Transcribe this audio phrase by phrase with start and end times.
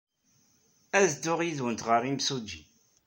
[0.97, 2.61] Ad dduɣ yid-went ɣer yimsujji.